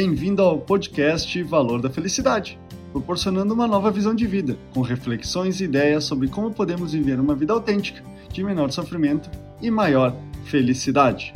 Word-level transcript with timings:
Bem-vindo 0.00 0.42
ao 0.42 0.60
podcast 0.60 1.42
Valor 1.42 1.82
da 1.82 1.90
Felicidade, 1.90 2.56
proporcionando 2.92 3.52
uma 3.52 3.66
nova 3.66 3.90
visão 3.90 4.14
de 4.14 4.28
vida, 4.28 4.56
com 4.72 4.80
reflexões 4.80 5.60
e 5.60 5.64
ideias 5.64 6.04
sobre 6.04 6.28
como 6.28 6.52
podemos 6.52 6.92
viver 6.92 7.18
uma 7.18 7.34
vida 7.34 7.52
autêntica, 7.52 8.00
de 8.32 8.44
menor 8.44 8.70
sofrimento 8.70 9.28
e 9.60 9.72
maior 9.72 10.14
felicidade. 10.44 11.32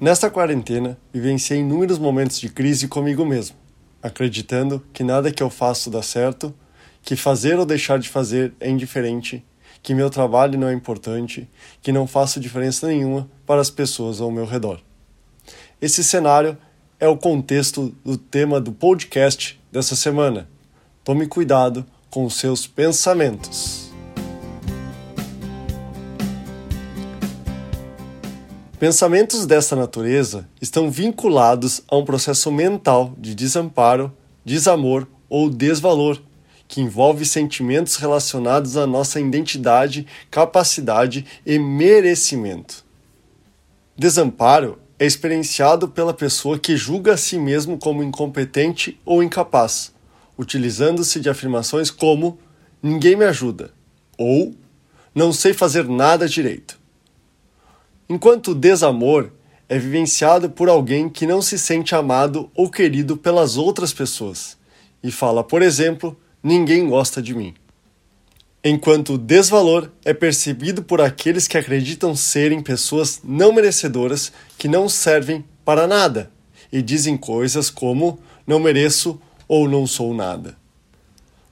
Nesta 0.00 0.30
quarentena, 0.30 0.96
vivenciei 1.12 1.60
inúmeros 1.60 1.98
momentos 1.98 2.40
de 2.40 2.48
crise 2.48 2.88
comigo 2.88 3.22
mesmo, 3.22 3.54
acreditando 4.02 4.82
que 4.90 5.04
nada 5.04 5.30
que 5.30 5.42
eu 5.42 5.50
faço 5.50 5.90
dá 5.90 6.00
certo, 6.00 6.54
que 7.02 7.16
fazer 7.16 7.58
ou 7.58 7.66
deixar 7.66 7.98
de 7.98 8.08
fazer 8.08 8.54
é 8.58 8.70
indiferente, 8.70 9.44
que 9.82 9.94
meu 9.94 10.08
trabalho 10.08 10.58
não 10.58 10.68
é 10.68 10.72
importante, 10.72 11.46
que 11.82 11.92
não 11.92 12.06
faço 12.06 12.40
diferença 12.40 12.86
nenhuma 12.86 13.28
para 13.44 13.60
as 13.60 13.68
pessoas 13.68 14.22
ao 14.22 14.30
meu 14.30 14.46
redor. 14.46 14.80
Esse 15.78 16.02
cenário 16.02 16.56
é 16.98 17.06
o 17.06 17.16
contexto 17.16 17.94
do 18.04 18.16
tema 18.16 18.60
do 18.60 18.72
podcast 18.72 19.60
dessa 19.70 19.94
semana. 19.94 20.48
Tome 21.04 21.26
cuidado 21.26 21.84
com 22.08 22.28
seus 22.30 22.66
pensamentos. 22.66 23.90
Pensamentos 28.78 29.46
desta 29.46 29.76
natureza 29.76 30.48
estão 30.60 30.90
vinculados 30.90 31.82
a 31.88 31.96
um 31.96 32.04
processo 32.04 32.50
mental 32.50 33.14
de 33.18 33.34
desamparo, 33.34 34.12
desamor 34.44 35.06
ou 35.28 35.50
desvalor, 35.50 36.20
que 36.68 36.80
envolve 36.80 37.24
sentimentos 37.24 37.96
relacionados 37.96 38.76
à 38.76 38.86
nossa 38.86 39.20
identidade, 39.20 40.06
capacidade 40.30 41.24
e 41.44 41.58
merecimento. 41.58 42.84
Desamparo 43.96 44.78
é 44.98 45.04
experienciado 45.04 45.88
pela 45.88 46.14
pessoa 46.14 46.58
que 46.58 46.76
julga 46.76 47.14
a 47.14 47.16
si 47.16 47.38
mesmo 47.38 47.78
como 47.78 48.02
incompetente 48.02 48.98
ou 49.04 49.22
incapaz, 49.22 49.92
utilizando-se 50.38 51.20
de 51.20 51.28
afirmações 51.28 51.90
como 51.90 52.38
ninguém 52.82 53.16
me 53.16 53.24
ajuda 53.24 53.72
ou 54.16 54.54
não 55.14 55.32
sei 55.32 55.52
fazer 55.52 55.88
nada 55.88 56.28
direito. 56.28 56.78
Enquanto 58.08 58.52
o 58.52 58.54
desamor 58.54 59.32
é 59.68 59.78
vivenciado 59.78 60.48
por 60.48 60.68
alguém 60.68 61.08
que 61.08 61.26
não 61.26 61.42
se 61.42 61.58
sente 61.58 61.94
amado 61.94 62.50
ou 62.54 62.70
querido 62.70 63.16
pelas 63.16 63.56
outras 63.56 63.92
pessoas 63.92 64.56
e 65.02 65.10
fala, 65.10 65.42
por 65.42 65.60
exemplo, 65.60 66.16
ninguém 66.42 66.88
gosta 66.88 67.20
de 67.20 67.34
mim. 67.34 67.54
Enquanto 68.64 69.14
o 69.14 69.18
desvalor 69.18 69.90
é 70.04 70.12
percebido 70.12 70.82
por 70.82 71.00
aqueles 71.00 71.46
que 71.46 71.56
acreditam 71.56 72.16
serem 72.16 72.60
pessoas 72.60 73.20
não 73.22 73.52
merecedoras 73.52 74.32
que 74.58 74.66
não 74.66 74.88
servem 74.88 75.44
para 75.64 75.86
nada 75.86 76.30
e 76.72 76.82
dizem 76.82 77.16
coisas 77.16 77.70
como 77.70 78.18
não 78.46 78.58
mereço 78.58 79.20
ou 79.48 79.68
não 79.68 79.86
sou 79.86 80.12
nada. 80.14 80.56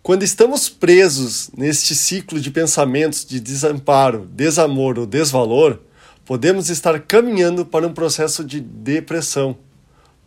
Quando 0.02 0.22
estamos 0.22 0.68
presos 0.68 1.50
neste 1.56 1.94
ciclo 1.94 2.38
de 2.38 2.50
pensamentos 2.50 3.24
de 3.24 3.40
desamparo, 3.40 4.28
desamor 4.32 4.98
ou 4.98 5.06
desvalor, 5.06 5.78
podemos 6.26 6.68
estar 6.68 7.00
caminhando 7.00 7.64
para 7.64 7.86
um 7.86 7.94
processo 7.94 8.44
de 8.44 8.60
depressão. 8.60 9.56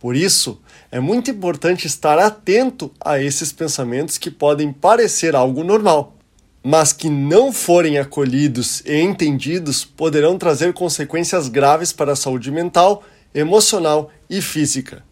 Por 0.00 0.16
isso, 0.16 0.60
é 0.90 0.98
muito 0.98 1.30
importante 1.30 1.86
estar 1.86 2.18
atento 2.18 2.90
a 3.00 3.20
esses 3.20 3.52
pensamentos 3.52 4.18
que 4.18 4.30
podem 4.30 4.72
parecer 4.72 5.36
algo 5.36 5.62
normal, 5.62 6.17
mas 6.62 6.92
que 6.92 7.08
não 7.08 7.52
forem 7.52 7.98
acolhidos 7.98 8.82
e 8.84 9.00
entendidos 9.00 9.84
poderão 9.84 10.36
trazer 10.36 10.72
consequências 10.72 11.48
graves 11.48 11.92
para 11.92 12.12
a 12.12 12.16
saúde 12.16 12.50
mental, 12.50 13.02
emocional 13.34 14.10
e 14.28 14.42
física. 14.42 15.04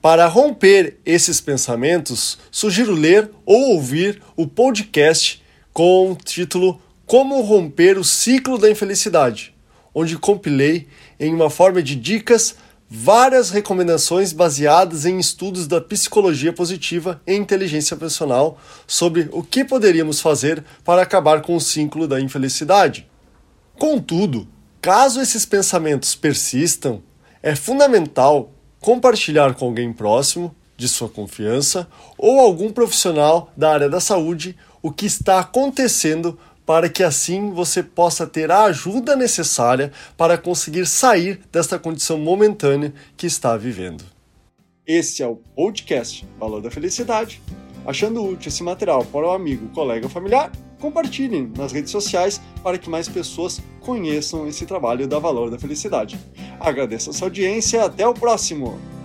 Para 0.00 0.26
romper 0.26 0.98
esses 1.04 1.40
pensamentos, 1.40 2.38
sugiro 2.50 2.92
ler 2.92 3.30
ou 3.44 3.74
ouvir 3.74 4.22
o 4.36 4.46
podcast 4.46 5.42
com 5.72 6.12
o 6.12 6.16
título 6.16 6.80
Como 7.04 7.40
Romper 7.40 7.98
o 7.98 8.04
Ciclo 8.04 8.58
da 8.58 8.70
Infelicidade 8.70 9.54
onde 9.98 10.16
compilei, 10.16 10.86
em 11.18 11.34
uma 11.34 11.50
forma 11.50 11.82
de 11.82 11.96
dicas, 11.96 12.54
várias 12.90 13.50
recomendações 13.50 14.32
baseadas 14.32 15.04
em 15.04 15.18
estudos 15.18 15.66
da 15.66 15.80
psicologia 15.80 16.52
positiva 16.52 17.20
e 17.26 17.34
inteligência 17.34 17.96
personal 17.96 18.58
sobre 18.86 19.28
o 19.32 19.42
que 19.42 19.64
poderíamos 19.64 20.20
fazer 20.20 20.64
para 20.84 21.02
acabar 21.02 21.42
com 21.42 21.54
o 21.54 21.60
ciclo 21.60 22.08
da 22.08 22.20
infelicidade. 22.20 23.06
Contudo, 23.78 24.48
caso 24.80 25.20
esses 25.20 25.44
pensamentos 25.44 26.14
persistam, 26.14 27.02
é 27.42 27.54
fundamental 27.54 28.52
compartilhar 28.80 29.54
com 29.54 29.66
alguém 29.66 29.92
próximo, 29.92 30.54
de 30.76 30.88
sua 30.88 31.08
confiança, 31.08 31.88
ou 32.16 32.38
algum 32.38 32.70
profissional 32.70 33.52
da 33.56 33.72
área 33.72 33.88
da 33.88 34.00
saúde 34.00 34.56
o 34.80 34.92
que 34.92 35.06
está 35.06 35.40
acontecendo 35.40 36.38
para 36.68 36.90
que 36.90 37.02
assim 37.02 37.50
você 37.50 37.82
possa 37.82 38.26
ter 38.26 38.50
a 38.50 38.64
ajuda 38.64 39.16
necessária 39.16 39.90
para 40.18 40.36
conseguir 40.36 40.84
sair 40.84 41.40
desta 41.50 41.78
condição 41.78 42.18
momentânea 42.18 42.92
que 43.16 43.26
está 43.26 43.56
vivendo. 43.56 44.04
Esse 44.86 45.22
é 45.22 45.26
o 45.26 45.36
podcast 45.36 46.28
Valor 46.38 46.60
da 46.60 46.70
Felicidade. 46.70 47.40
Achando 47.86 48.22
útil 48.22 48.50
esse 48.50 48.62
material 48.62 49.02
para 49.02 49.26
o 49.26 49.30
amigo, 49.30 49.70
colega 49.70 50.04
ou 50.04 50.10
familiar, 50.10 50.52
compartilhem 50.78 51.50
nas 51.56 51.72
redes 51.72 51.90
sociais 51.90 52.38
para 52.62 52.76
que 52.76 52.90
mais 52.90 53.08
pessoas 53.08 53.62
conheçam 53.80 54.46
esse 54.46 54.66
trabalho 54.66 55.08
da 55.08 55.18
Valor 55.18 55.50
da 55.50 55.58
Felicidade. 55.58 56.18
Agradeço 56.60 57.08
a 57.08 57.12
sua 57.14 57.28
audiência 57.28 57.78
e 57.78 57.80
até 57.80 58.06
o 58.06 58.12
próximo! 58.12 58.97